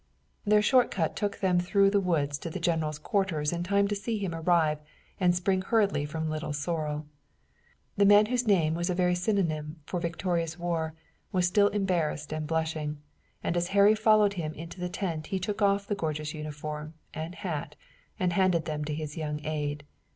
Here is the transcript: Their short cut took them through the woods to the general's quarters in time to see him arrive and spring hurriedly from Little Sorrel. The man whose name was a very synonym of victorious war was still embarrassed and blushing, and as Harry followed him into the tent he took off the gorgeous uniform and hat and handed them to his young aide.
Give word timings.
Their 0.45 0.63
short 0.63 0.89
cut 0.89 1.15
took 1.15 1.41
them 1.41 1.59
through 1.59 1.91
the 1.91 1.99
woods 1.99 2.39
to 2.39 2.49
the 2.49 2.59
general's 2.59 2.97
quarters 2.97 3.53
in 3.53 3.61
time 3.61 3.87
to 3.87 3.95
see 3.95 4.17
him 4.17 4.33
arrive 4.33 4.79
and 5.19 5.35
spring 5.35 5.61
hurriedly 5.61 6.05
from 6.07 6.27
Little 6.27 6.53
Sorrel. 6.53 7.05
The 7.97 8.07
man 8.07 8.25
whose 8.25 8.47
name 8.47 8.73
was 8.73 8.89
a 8.89 8.95
very 8.95 9.13
synonym 9.13 9.79
of 9.93 10.01
victorious 10.01 10.57
war 10.57 10.95
was 11.31 11.45
still 11.45 11.67
embarrassed 11.67 12.33
and 12.33 12.47
blushing, 12.47 12.97
and 13.43 13.55
as 13.55 13.67
Harry 13.77 13.93
followed 13.93 14.33
him 14.33 14.55
into 14.55 14.79
the 14.79 14.89
tent 14.89 15.27
he 15.27 15.37
took 15.37 15.61
off 15.61 15.85
the 15.85 15.93
gorgeous 15.93 16.33
uniform 16.33 16.95
and 17.13 17.35
hat 17.35 17.75
and 18.19 18.33
handed 18.33 18.65
them 18.65 18.83
to 18.85 18.95
his 18.95 19.17
young 19.17 19.39
aide. 19.45 19.83